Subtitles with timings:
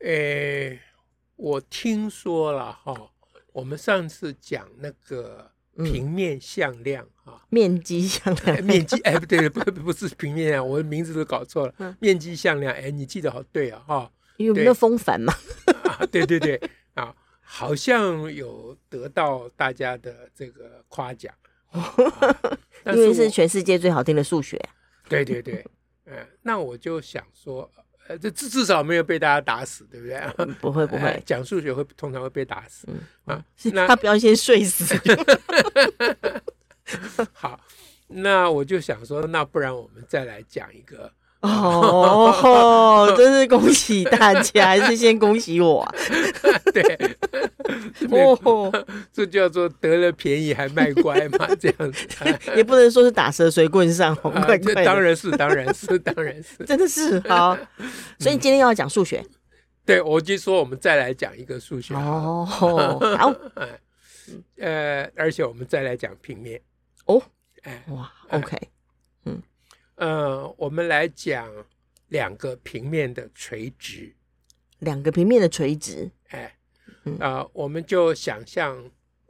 [0.00, 0.80] 诶，
[1.36, 3.10] 我听说了哈，
[3.52, 15.34] 我们上次讲那个平面向量哈，面积向量， 面积哎不对，不不是平面啊，我的名字都搞错了，面积向量，哎，你记得好对啊哈，有没有风帆嘛？
[16.10, 16.58] 对对对
[16.94, 21.34] 啊，好像有得到大家的这个夸奖，
[22.86, 24.58] 因为是全世界最好听的数学。
[25.10, 25.62] 对对对，
[26.06, 27.70] 嗯，那我就想说。
[28.18, 30.16] 这至至少没有被大家打死，对不对？
[30.38, 33.44] 嗯、不会不会，讲数学会通常会被打死，嗯、啊。
[33.72, 34.94] 那他不要先睡死。
[37.32, 37.60] 好，
[38.08, 41.12] 那我就想说，那不然我们再来讲一个。
[41.40, 45.94] 哦，真是恭喜大家，还是先恭喜我啊？
[46.72, 46.82] 对，
[48.12, 48.70] 哦，
[49.12, 52.06] 这叫做得了便宜还卖乖嘛，这样子，
[52.54, 54.14] 也不能说是打蛇随棍上，
[54.84, 57.56] 当然是，当然是，当然是，真的是好。
[58.18, 59.24] 所以今天要讲数学，
[59.86, 63.34] 对，我就说我们再来讲一个数学哦，好，
[64.58, 66.60] 呃，而且我们再来讲平面。
[67.06, 67.20] 哦，
[67.62, 68.56] 哎，哇，OK。
[70.00, 71.52] 呃，我们来讲
[72.08, 74.10] 两个平面的垂直，
[74.78, 76.56] 两个平面的垂直，哎，
[77.18, 78.82] 啊、我们就想象，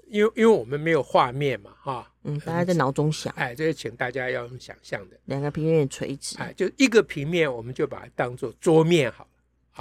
[0.07, 9.27] 因为因为我们没有画面嘛，哈，嗯，大家在脑中想，哎，这是请大家要用想象的，两个平面的垂直，哎，就一个平面，我们就把它当做桌面好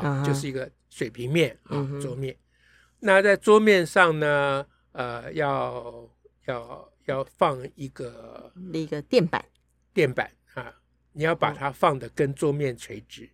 [0.01, 2.35] 了，啊，就是一个水平面啊，桌面。
[2.99, 6.09] 那在桌面上呢，呃，要
[6.47, 9.45] 要要放一个一个垫板，
[9.93, 10.27] 垫板。
[11.11, 13.29] 你要把它放的跟桌面垂直，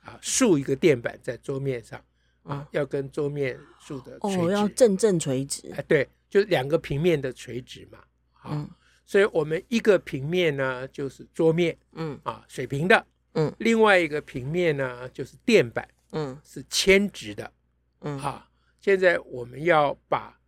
[0.00, 2.02] 啊，竖一个垫板在桌面上，
[2.42, 7.98] 啊，要跟桌面竖的垂直，哦，要正正垂直，哎，对，就两个平面的垂直嘛，
[8.32, 8.68] 啊，
[9.04, 17.52] 所以我们一个平面呢就是桌面，嗯，啊，水平的，嗯，另外一个平面呢就是垫板，嗯，是铅直的，
[18.00, 18.48] 嗯，啊，
[18.80, 20.40] 现在我们要把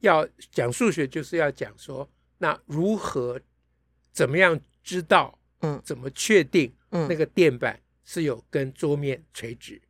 [0.00, 3.38] 要讲数学，就是要讲说，那如何
[4.12, 5.36] 怎么样知道？
[5.62, 9.74] 嗯，怎么确定那个垫板是有跟桌面垂直？
[9.74, 9.82] 嗯、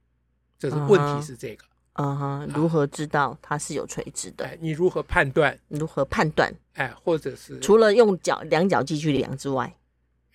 [0.59, 1.65] 这是问题是这个。
[1.95, 4.45] 嗯哼，如何知道它是有垂直的？
[4.47, 5.57] 哎，你如何判断？
[5.69, 6.53] 如何判断？
[6.75, 9.73] 哎，或者是除了用角量角器去量之外，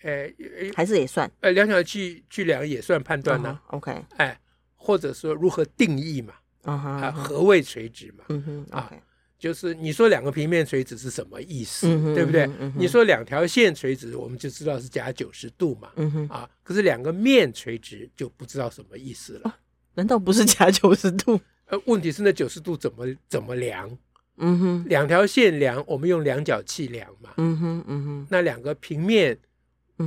[0.01, 0.33] 哎，
[0.75, 1.29] 还是也算？
[1.41, 3.61] 哎，量角器去量也算判断呢、啊。
[3.75, 4.39] OK，哎，
[4.75, 6.33] 或者说如何定义嘛？
[6.63, 8.25] 啊哈，啊，何谓垂直嘛？
[8.29, 9.01] 嗯哼，OK。
[9.45, 12.49] 就是你说两个平面垂直是什么意思，嗯、对不对？
[12.59, 15.91] 嗯、你说两条线垂直，我们就知道是夹九十度嘛。
[15.97, 19.41] 嗯、啊，可是两个面垂直就不知道什么意思了。
[19.47, 19.59] 啊、
[19.93, 21.39] 难道不是夹九十度？
[21.69, 23.95] 呃，问题是那九十度怎么怎么量？
[24.37, 27.29] 嗯哼，两条线量，我们用量角器量嘛。
[27.37, 28.27] 嗯哼，嗯哼。
[28.31, 29.37] 那两个平面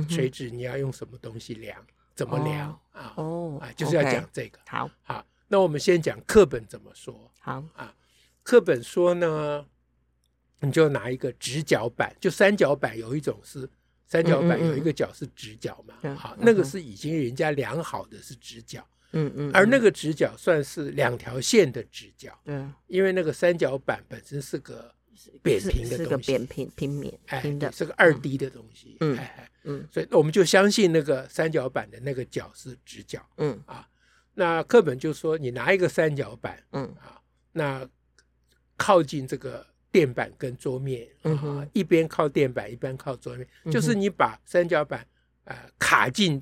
[0.09, 1.77] 垂直，你要用什么东西量？
[2.13, 2.71] 怎么量？
[2.71, 3.13] 哦、啊？
[3.15, 4.59] 哦，啊，就是要讲这个。
[4.67, 7.31] 好，好，那我们先讲课本怎么说。
[7.39, 7.95] 好啊。
[8.49, 9.63] 课本说呢，
[10.61, 13.69] 你就拿一个直角板，就三角板有一种是
[14.07, 24.91] 三角板有一个角是直角嘛，嗯嗯嗯好，那个是已经人家量好的是直角，嗯嗯，而那个直角算是两条线的直角，嗯，因为那个三角板本身是个
[25.43, 29.15] 扁平的东西，是个扁平平面，哎，是个二 D 的东西，嗯
[29.63, 33.61] 嗯，所以我们就相信那个三角板的那个角是直角，嗯。
[33.67, 33.87] 啊，
[34.33, 36.83] 那课本就说你拿一个三角板，嗯。
[36.99, 37.21] 啊，
[37.51, 37.87] 那。
[38.89, 45.05] 靠近这个垫板跟桌面，嗯哼，一边靠垫板，一边靠桌面，嗯，就是你把三角板，
[45.43, 46.41] 呃，卡进，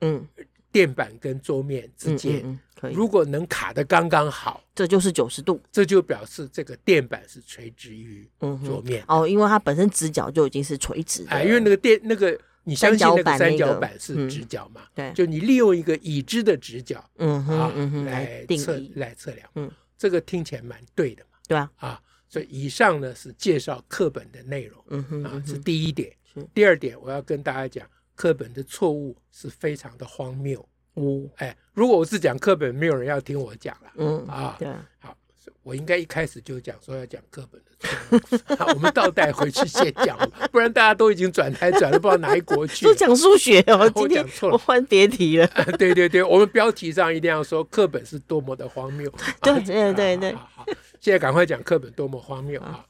[0.00, 0.26] 嗯，
[0.72, 2.94] 垫板跟桌面之间，嗯嗯嗯，可以。
[2.94, 9.04] 如果能卡的刚刚好，这就是九十度，这就表示这个垫板是垂直于桌面。
[9.06, 11.30] 哦，因为它本身直角就已经是垂直的。
[11.30, 14.80] 哎，因为那个垫那个你相信那个三角板是直角嘛？
[14.96, 21.33] 对，就你利用一个已知的直角，嗯哼，来测来测量，嗯，这个听起来蛮对的嘛。
[21.46, 26.12] 对啊，啊，所以以上呢是介绍课本的内容，嗯哼，啊是第一点。
[26.52, 30.58] 第二点，我要跟大家讲，课本的错误是非常的荒谬。
[30.94, 33.92] 哦，哎，如果我是讲课本，没有人要听我讲了。
[33.96, 34.68] 嗯，啊，对，
[34.98, 35.16] 好，
[35.62, 40.18] 我应该一开始就讲说要讲课本的 好，我们倒带回去先讲，
[40.50, 42.84] 不然大家都已经转台转了，不知道哪一国去。
[42.84, 45.46] 都讲数学哦，今天我换别题了。
[45.78, 49.08] 对对对，我们标题上一定要说课本是多么的荒谬。
[49.40, 50.66] 对对对对，好，好，
[51.04, 52.82] 现在赶快讲课本多么荒谬啊！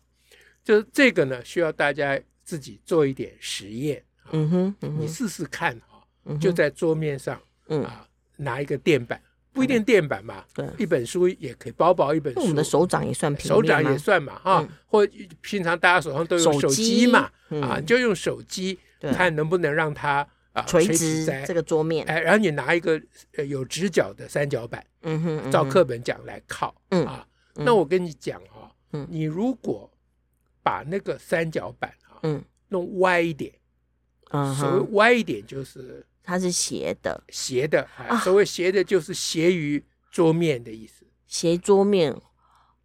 [0.62, 4.00] 就是这个呢，需要大家自己做一点实验。
[4.30, 8.06] 嗯哼，你试试看哈，就在桌面上，啊，
[8.36, 9.20] 拿一个垫板。
[9.52, 12.40] 不一定垫板嘛，对，一本书也可以，薄薄一本书。
[12.42, 15.04] 我们的手掌也算平，手掌也算嘛，哈，或
[15.40, 17.28] 平常大家手上都有手机嘛，
[17.62, 18.78] 啊，就用手机
[19.12, 23.00] 看能不能让它啊垂直在这个桌面，哎，然后你拿一个
[23.36, 28.70] 呃有直角的三角板，嗯哼，照课本讲来靠，嗯啊，那我跟你讲啊，
[29.08, 29.90] 你如果
[30.62, 33.52] 把那个三角板啊，嗯，弄歪一点，
[34.30, 36.04] 嗯，所谓歪一点就是。
[36.26, 37.86] 它是斜的，斜的，
[38.22, 41.04] 所谓斜的，就是斜于桌面的意思。
[41.26, 42.18] 斜桌面，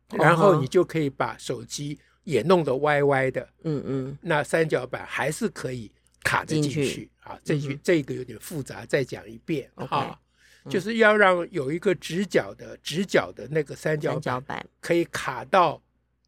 [0.10, 3.48] 然后你就可以把手机也弄得歪歪的。
[3.64, 5.90] 嗯嗯，那三角板还是可以
[6.22, 7.40] 卡得进去啊。
[7.42, 10.20] 这句这个有点复杂，再讲一遍啊。
[10.68, 15.80] 就是要让有一个直角的直角的那个三角板可以卡到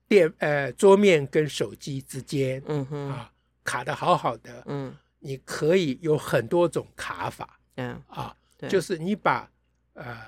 [0.07, 2.61] 电呃桌面跟手机之间。
[2.67, 3.33] 嗯哼，啊，
[3.63, 4.63] 卡的好好的。
[4.67, 4.95] 嗯。
[5.23, 8.35] 你可以有很多种卡法，嗯啊，
[8.67, 9.47] 就是你把
[9.93, 10.19] 呃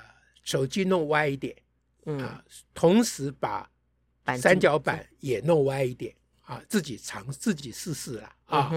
[0.44, 1.52] 手机弄歪一点，
[2.06, 3.68] 嗯啊，同时把
[4.38, 8.70] 三角板也弄歪一点，啊，自己尝自己试试啦，啊，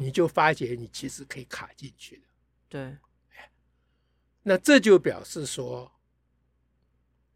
[0.00, 2.22] 你就发觉你其实可以卡进去的，
[2.68, 2.96] 对，
[4.44, 5.90] 那这就表示说，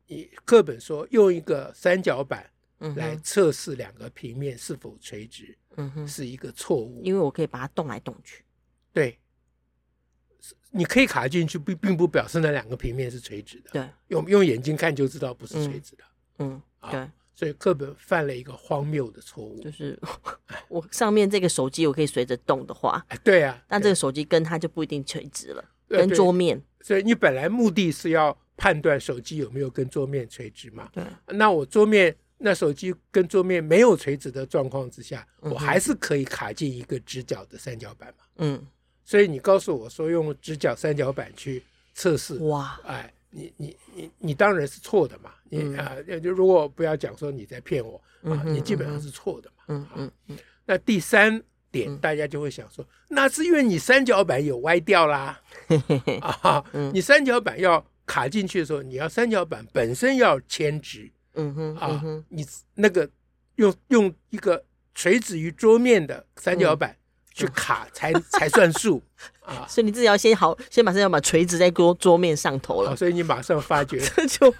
[0.06, 2.48] 你课本说用一个三角板
[2.94, 5.58] 来测试两个平面是否垂直。
[5.76, 8.44] 嗯哼，是一个错误，因为我可以把它动来动去。
[8.92, 9.16] 对，
[10.70, 13.70] 你可以卡进去，并并不表示那两个平面是垂直的。
[13.70, 16.04] 对，用用眼睛看就知道不是垂直的。
[16.38, 17.08] 嗯，对。
[17.32, 19.96] 所以课本犯了一个荒谬的错误，就 是
[20.66, 26.62] 我上面这个手机我可以随着动的话，对啊，但这个手机跟它就不一定垂直了，跟桌面。
[26.80, 30.88] 所以你本来目的是要判断手机有没有跟桌面垂直嘛？
[30.92, 31.02] 对。
[31.28, 32.14] 那我桌面。
[32.40, 38.24] 那手机跟桌面没有垂直的状况之下，我还是可以卡进一个直角的三角板嘛。
[38.36, 38.64] 嗯，
[39.04, 41.60] 所以你告诉我说用直角三角板去
[41.94, 45.32] 测试，哇，哎，你你你你当然是错的嘛。
[45.50, 49.64] 你啊，就如果不要讲说你在骗我啊，你基本上是错的嘛。
[49.66, 50.38] 嗯嗯嗯。
[50.64, 55.40] 那第三点，大家就会想说，那是因为你三角板有歪掉啦。
[56.42, 61.10] 啊，你三角板要卡进去的时候，你要三角板本身要牵直。
[61.34, 62.44] 嗯哼啊，你
[62.74, 63.08] 那个
[63.56, 66.96] 用用一个垂直于桌面的三角板
[67.32, 69.00] 去卡才 才算数
[69.40, 72.96] 啊，所以你自己要先好， 先把三角板垂直在桌桌面上头了。
[72.96, 74.52] 所以你马上发觉这就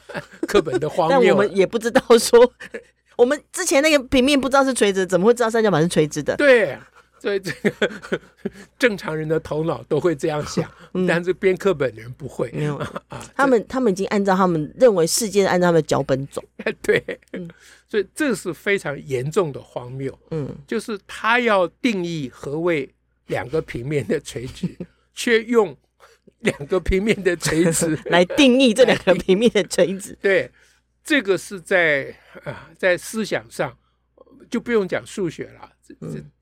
[0.47, 1.21] 课本的荒谬。
[1.21, 2.53] 但我们也不知道说，
[3.17, 6.37] 我们之前那个平面不知道是垂直，怎么会知道三角板是垂直的？
[6.37, 6.79] 对。
[7.21, 8.21] 所以这个
[8.79, 10.71] 正常人的头脑都会这样想，
[11.07, 12.51] 但是编课本的人不会。
[12.53, 12.77] 没有
[13.09, 16.43] 啊，他们他们已经按照他们认为世界按照他们的脚本走。
[16.81, 17.03] 对，
[17.89, 20.17] 所以这是非常严重的荒谬。
[20.31, 22.89] 嗯，就是他要定义何谓
[23.27, 24.77] 两个平面的垂直，
[25.15, 25.77] 却用
[26.41, 30.17] 两个平面的垂直 来定义这两个平面的垂直。
[30.23, 30.51] 对，
[31.03, 33.77] 这个是在啊，在思想上
[34.49, 35.73] 就不用讲数学了。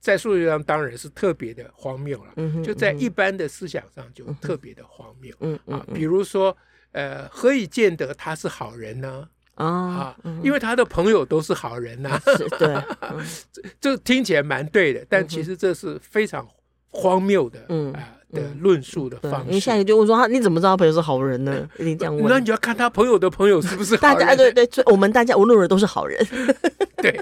[0.00, 5.34] 在数学上当然是特别的荒谬了，就在一般的思想上就特别的荒谬。
[5.66, 6.56] 啊，比如说，
[6.92, 9.28] 呃，何以见得他是好人呢？
[9.54, 12.20] 啊，因为他的朋友都是好人呐。
[12.58, 12.76] 对，
[13.80, 16.46] 这听起来蛮对的，但其实这是非常
[16.88, 17.60] 荒谬的
[17.94, 19.50] 啊的论述的方式。
[19.50, 21.66] 你下一个就问说他，你怎么知道他朋友是好人呢？
[21.78, 22.26] 一定这样问。
[22.28, 24.18] 那你就要看他朋友的朋友是不是好人。
[24.18, 26.22] 大家对对，我们大家无论如何都是好人。
[27.00, 27.18] 对。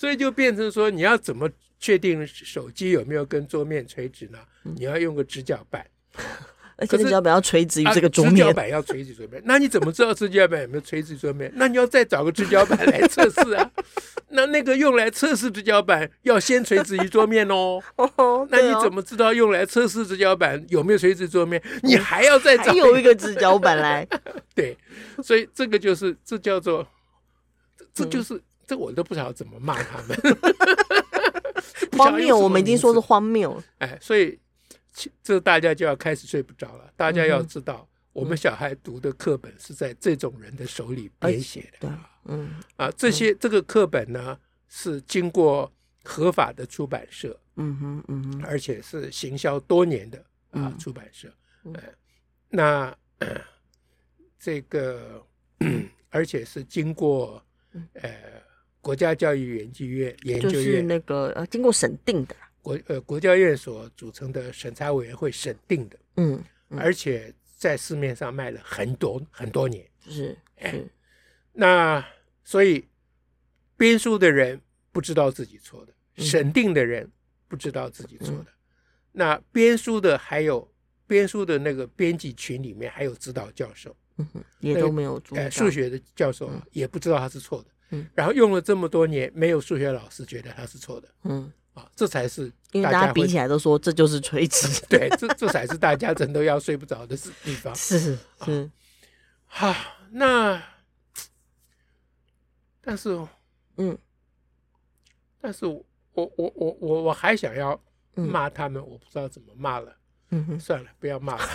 [0.00, 1.46] 所以就变成说，你要怎么
[1.78, 4.38] 确定手机有没有跟桌面垂直呢？
[4.62, 5.86] 你要用个直角板，
[6.78, 8.36] 而且直角板要垂直于这个桌面。
[8.36, 11.52] 直角板要垂直桌面，那你怎么知道直角板有没有垂直桌面？
[11.54, 13.70] 那你要再找个直角板来测试啊。
[14.32, 17.78] 那那个用来测试直角板要先垂直于桌面哦。
[18.48, 21.62] 那你怎么知道用来测试直角板有没有垂直桌面？
[21.82, 24.08] 你还要再找有一个直角板来。
[24.56, 24.74] 对，
[25.22, 26.88] 所以这个就是这叫做，
[27.92, 28.40] 这就是。
[28.70, 30.16] 这我都不知道怎么骂他们，
[31.98, 32.38] 荒谬！
[32.38, 33.60] 我们已经说是荒谬。
[33.78, 34.38] 哎，所以
[35.24, 36.88] 这大家就要开始睡不着了。
[36.96, 41.92] 大家要知道，我们小孩读的课本是在这种人的手里编写的。
[42.26, 45.68] 嗯啊，这些这个课本呢是经过
[46.04, 51.28] 合法的出版社，嗯哼嗯哼，而且是行销多年的啊出版社。
[51.74, 51.92] 哎，
[52.48, 52.96] 那
[54.38, 55.20] 这个
[56.10, 57.44] 而且是经过。
[57.94, 58.10] 呃
[58.80, 62.36] 国家教育研究院研究院，就是那个呃经过审定的。
[62.62, 66.78] 国呃国教院所组成的审查委员会审定的，嗯，嗯。
[66.78, 70.78] 而且在市面上卖了很多很多年，是是，哎、
[71.54, 72.06] 那
[72.44, 72.84] 所以
[73.78, 74.60] 编书的人
[74.92, 77.10] 不知道自己错的，嗯、审定的人
[77.48, 78.54] 不知道自己错的，嗯、
[79.12, 80.70] 那编书的还有
[81.06, 84.26] 编书的那个编辑群里面还有指导教授，嗯、
[84.58, 87.70] 也都没有呃数学的教授也不知道他是错的。
[87.90, 91.08] 嗯，然后用了这么多年，没有数学老师觉得他是错的。
[91.24, 94.68] 嗯，啊，这才是因为大家比起来都说这就是垂直。
[94.88, 97.74] 对，这这才是大家真的要睡不着的地方。
[97.74, 97.98] 是
[98.44, 98.70] 是，
[99.46, 99.76] 好、啊，
[100.10, 100.62] 那
[102.80, 103.18] 但是，
[103.76, 103.98] 嗯，
[105.40, 107.80] 但是我我我我我我还想要
[108.14, 109.96] 骂他们，嗯、我不知道怎么骂了。
[110.30, 111.48] 嗯哼，算了，不要骂了。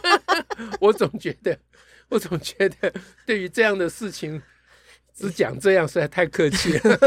[0.78, 1.58] 我总觉得，
[2.10, 2.92] 我总觉得，
[3.24, 4.42] 对于这样的事情。
[5.14, 6.98] 只讲这样实在太客气了，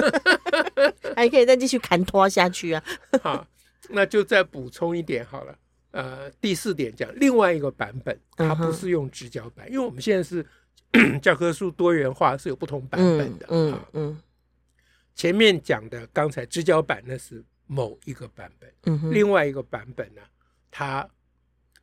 [1.15, 2.83] 还可以再继续砍拖下去啊。
[3.21, 3.45] 好，
[3.89, 5.57] 那就再补充一点好了。
[5.91, 10.45] 呃，第四点讲另外一个版本，它不是用直角板，因为我们现在是
[11.21, 13.45] 教科书多元化，是有不同版本的。
[13.49, 14.21] 嗯嗯。
[15.13, 20.21] 前面讲的刚才直角板那是某一个版本，嗯，另外一个版本呢，
[20.71, 21.05] 它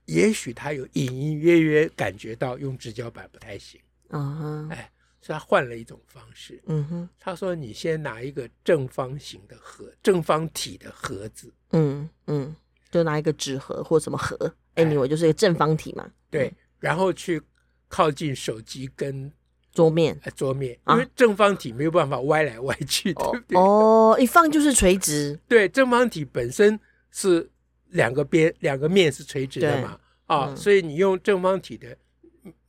[0.06, 3.78] 也许它有隐隐约约感觉到用直角板不太行。
[4.08, 4.90] 嗯哼，哎。
[5.24, 6.62] 所以他换了一种方式。
[6.66, 11.50] 嗯哼，他说：“你先拿一个正方形的盒，正方体的盒子。
[11.70, 12.54] 嗯嗯，
[12.90, 14.36] 就拿一个纸盒或什么盒
[14.74, 16.06] ，anyway 就是一个正方体嘛。
[16.28, 17.40] 对，然后去
[17.88, 19.32] 靠近手机跟
[19.72, 23.58] 桌面，桌面，因为正方体没有办法歪来歪去，对不对？
[23.58, 25.40] 哦，一放就是垂直。
[25.48, 26.78] 对，正方体本身
[27.10, 27.50] 是
[27.88, 29.98] 两个边，两个面是垂直的嘛。
[30.26, 31.96] 啊，所以你用正方体的。”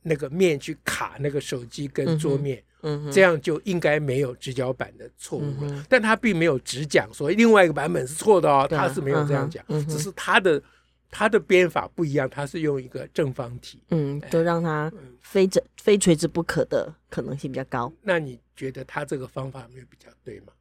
[0.02, 5.86] 那个面去卡那个手机跟桌面，嗯，这样就应该没有直角板的错误了。
[5.88, 10.62] 但他并没有只讲说另外一个版本是错的哦，他是没有这样讲，只是他的
[11.10, 17.92] 他的编法不一样，他是用一个正方体，嗯，就让它非正非垂直不可的可能性比较高。
[18.02, 20.52] 那你觉得他这个方法有没有比较对吗？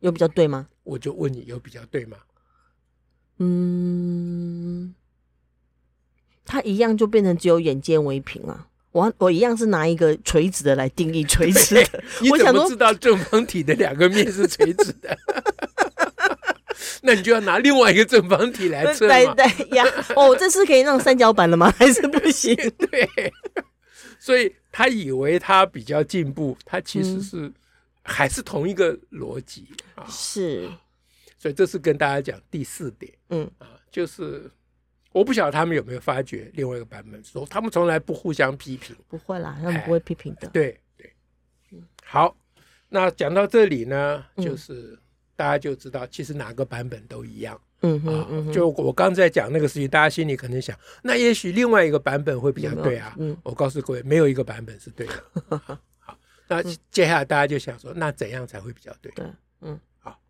[0.00, 0.68] 有比较对吗？
[0.82, 2.16] 我就问你，有比较对吗？
[3.42, 4.59] 嗯，
[6.50, 8.66] 他一样就变成只有眼见为凭啊。
[8.90, 12.02] 我我一样是拿一个垂直的来定义垂直的。
[12.20, 15.16] 你怎么知道正方体的两个面是垂直的？
[17.02, 19.32] 那你就要拿另外一个正方体来测嘛。
[19.34, 19.84] 对对呀，
[20.16, 21.70] 哦，这是可以弄三角板了吗？
[21.78, 22.52] 还是不行？
[22.78, 23.08] 对，
[24.18, 27.52] 所以他以为他比较进步，他其实是
[28.02, 30.04] 还是同一个逻辑啊。
[30.10, 30.68] 是，
[31.38, 33.12] 所以这是跟大家讲第四点。
[33.28, 34.50] 嗯啊，就是。
[35.12, 40.48] 我不晓得他们有没有发觉另外一个版本，说他们从来不互相批评，不会啦，他们不会批评的。
[40.48, 41.12] 对对，
[42.04, 42.36] 好，
[42.88, 44.98] 那讲到这里呢，就是
[45.34, 47.60] 大家就知道，其实哪个版本都一样。
[47.82, 53.16] 嗯哼，就我刚才讲那个事情，大家心里可能想，那也许另外一个版本会比较对啊。
[53.18, 55.58] 嗯，我告诉各位，没有一个版本是对的。
[55.98, 59.10] 好，那接下来大家就想说，那怎样才会比较对？
[59.12, 59.26] 对，
[59.62, 60.20] 嗯，好，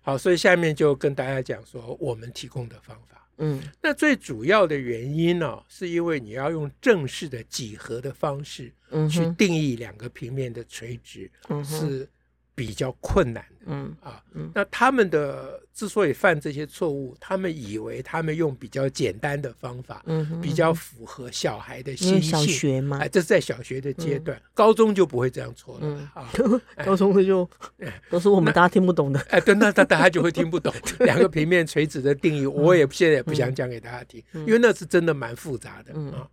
[0.00, 3.23] 好，所以下面就跟大家讲说，我们提供的方法。
[3.38, 8.72] 嗯，那最主要的原因呢、哦，是因为你要用正式的几何的方式
[9.10, 12.08] 去定义两个平面的垂直，嗯、是
[12.54, 13.66] 比较困难的。
[13.66, 14.22] 嗯啊，
[14.54, 22.30] 那他们的之所以犯这些错误，他们以为他们用比较简单的方法，嗯，比较符合小孩的心性。
[22.30, 26.30] 小学嘛，哎，这是在小学的阶段，高中就不会这样错了啊。
[26.84, 27.48] 高中的就
[28.10, 29.18] 都是我们大家听不懂的。
[29.30, 30.70] 哎，对，那大大家就会听不懂
[31.00, 32.44] 两个平面垂直的定义。
[32.44, 36.28] 我也现在也不想讲给大家听，因为那是真的蛮复杂的啊。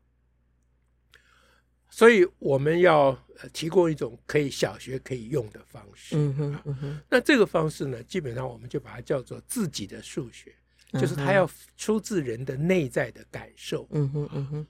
[1.93, 3.15] 所以我们要
[3.51, 6.15] 提供一种可以小学可以用的方式。
[6.15, 6.99] 嗯哼，嗯哼。
[7.09, 10.55] 那这个方式呢，基本上我们就把它叫做自己的数学，
[10.93, 13.85] 就是它要出自人的内在的感受。
[13.91, 14.67] 嗯哼，嗯哼。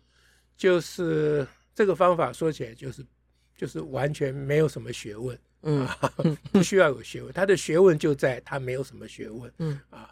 [0.57, 3.05] 就是这个方法说起来，就是
[3.55, 5.39] 就是完全没有什么学问。
[5.61, 5.87] 嗯，
[6.51, 9.53] 不需要有学问，它的学问就在它没有什么学问。
[9.59, 10.09] 嗯啊，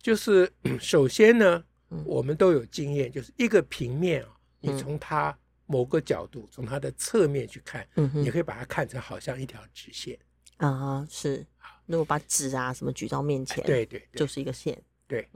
[0.00, 1.62] 就是 首先呢，
[2.06, 5.36] 我们都有经验，就是一个平面啊，你从它。
[5.72, 10.18] 某个角度，从它的侧面去看，嗯，你可以把它看成好像一条直线
[10.58, 11.06] 啊。
[11.08, 11.46] 是，
[11.86, 14.78] 如果把纸啊什么举到面前，对对，就是一个线。
[15.06, 15.26] 对，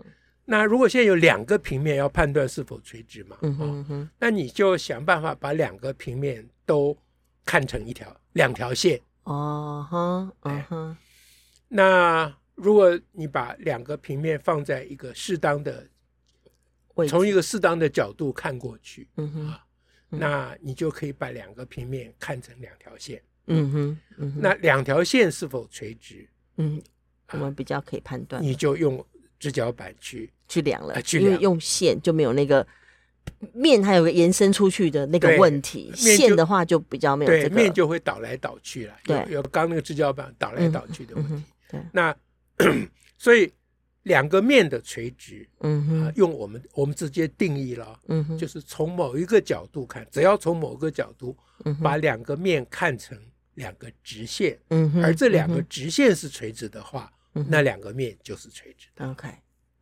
[0.44, 6.94] 那如果现在有两个平面要判断是否垂直嘛，嗯哼哼，那你就想办法把两个平面都
[7.44, 9.00] 看成一条两条线。
[9.24, 10.96] 哦哈，嗯哼。
[11.68, 15.88] 那如果你把两个平面放在一个适当的，
[17.08, 19.54] 从一个适当的角度看过去，嗯哼。
[20.08, 26.26] 那你就可以把两个平面看成两条线，嗯哼，嗯哼，那两条线是否垂直？
[26.56, 26.80] 嗯，
[27.32, 29.04] 我们比较可以判断，你就用
[29.38, 32.66] 直角板去去量了，因为用线就没有那个
[33.52, 42.16] 面还有个延伸出去的那个问题，线的话就比较没有这个，面就会倒来倒去了，对，有刚那个直角板倒来倒去的问题，对，那
[43.18, 43.52] 所以。
[44.06, 51.36] 两个面的垂直，嗯哼、呃，用我们我们直接定义了，嗯哼，就是从某一个角度看，只要从某个角度，
[51.82, 53.18] 把两个面看成
[53.54, 59.10] 两个直线，嗯哼，而这两个直线是垂直的话，嗯、那两个面就是垂直的。
[59.10, 59.28] OK，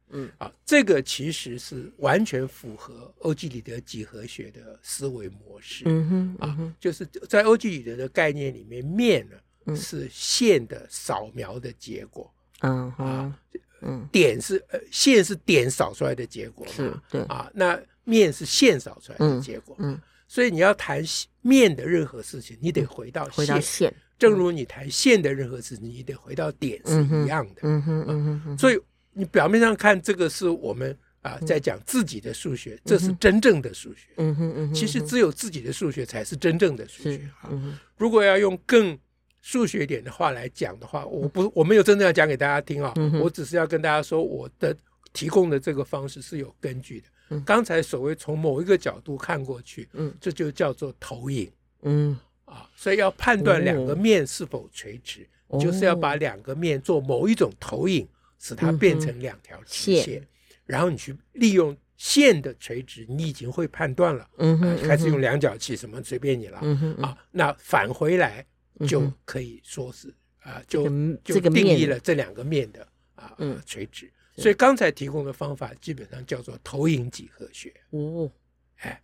[0.08, 6.08] 嗯，啊，这个其实是完全符合欧几里得几何学的思维模式，嗯
[6.40, 13.06] 哼，啊，就是在欧几里得的概念里面，面呢、嗯、是线的扫描的结果，嗯哼。
[13.06, 13.38] 啊。
[13.86, 17.22] 嗯，点是呃，线是点扫出来的结果嘛，对。
[17.22, 21.02] 啊，那面是线扫出来的结果，嗯，所以你要谈
[21.42, 28.78] 面的任何事情，你得回到回到线，正如你谈线的任何事情，你得回到点是一样的，嗯哼嗯哼，所以
[29.12, 37.50] 你表面上看这个是我们啊在讲自己的数学，这是真正的数学，嗯哼嗯，其实只有自己的数学才是真正的数学啊，
[37.96, 38.98] 如果要用更。
[39.44, 44.74] 数学点的话来讲的话，我不我没有真正要讲给大家听啊，嗯、我只是要跟大家说，我的
[45.12, 47.08] 提供的这个方式是有根据的。
[47.28, 58.08] 嗯、刚才所谓从某一个角度看过去，嗯，这就叫做投影，嗯啊，所以要判断两个面是否垂直，哦、就是要把两个面做某一种投影，
[58.38, 60.28] 使它变成两条直线，线
[60.64, 68.42] 然后你去利用线的垂直，你已经会判断了，嗯哼，开始用量角器什么随便你了，嗯哼啊，那返回来。
[68.86, 70.84] 就可以说是啊，就
[71.24, 74.10] 就定义了这两个面的啊垂直。
[74.36, 77.72] 所以刚才提供的方法基本上叫做投影几何学。
[77.90, 78.28] 哦，
[78.78, 79.00] 哎，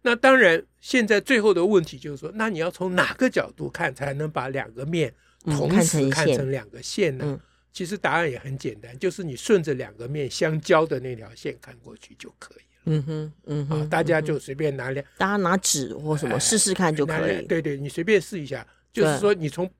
[0.00, 5.14] 那当然，现在最后的问题就是说，那你要从哪个角度看才能把两个面
[5.44, 7.38] 同时看成两个线呢？
[7.70, 12.64] 其实答案也很简单，就是你顺着两个面相交的那条线看过去就可以了。
[12.86, 17.46] 嗯哼，嗯哼，大家就随便拿两，大家拿纸或什么试试看就可以。
[17.46, 18.66] 对对，你随便试一下。
[18.92, 19.70] 就是说，你从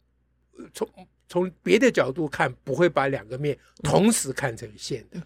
[0.73, 0.89] 从
[1.29, 5.21] 从别的角度看，不会把两个面同时看成线的。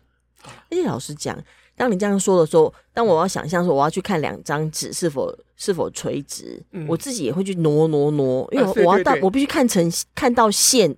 [0.45, 1.37] 而且老实讲，
[1.75, 10.95] 当你这样说的时候，当我要想象说我要去看两张纸是否是否垂直，我自己也会去挪挪挪，因为我要到我必须看成看到线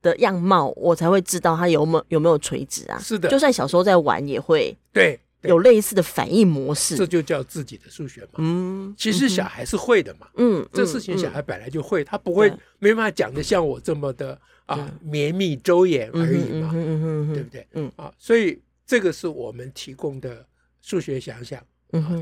[0.00, 2.98] 的样貌，我才会知道它有没有有没有垂直啊。
[2.98, 5.20] 是的，就算小时候在玩也会对。
[5.42, 8.38] 有类似的反应模式，这就叫自己的数学嘛。
[8.38, 10.28] 嗯，其实小孩是会的嘛。
[10.36, 16.72] 嗯，这事情小孩本来就会，他不会没办法讲的像我这么的啊绵密周延而已嘛。
[16.74, 17.66] 嗯嗯对不对？
[17.72, 20.44] 嗯啊，所以这个是我们提供的
[20.82, 21.64] 数学想想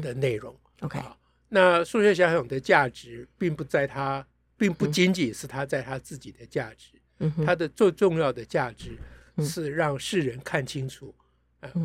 [0.03, 0.55] 的内容。
[0.81, 1.01] OK，
[1.49, 4.27] 那数学想想的价值，并不在它，
[4.59, 6.89] 并不仅仅是它在它自己的价值。
[7.21, 8.99] 嗯，它的最重要的价值
[9.39, 11.15] 是让世人看清楚。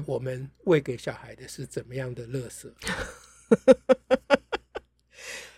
[0.06, 2.70] 我们喂给小孩的是怎么样的垃圾？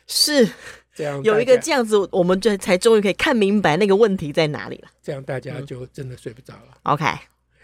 [0.07, 0.49] 是
[0.93, 4.89] 这样，有一个这样子，我们就才终于可以看明白那个问题在哪里了。
[5.01, 6.77] 这样大家就真的睡不着了。
[6.83, 7.05] 嗯、OK，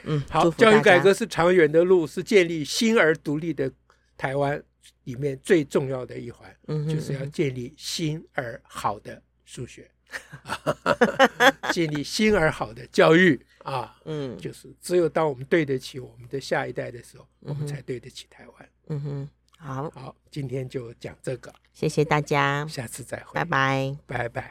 [0.03, 3.71] 嗯，好，教育改革是长远的路，是建立新而独立的
[4.17, 4.61] 台湾
[5.03, 9.89] 里面最重要的一环，嗯、哼就是要建立新而好的数学。
[11.71, 18.69] 建立新而好的教育啊，嗯，就是只有当我们对得起我们的下一代的时候，我们才对得起台湾。
[18.87, 24.47] 嗯哼，好，好，今天就讲这个，谢谢大家，下次再会，拜拜，拜拜。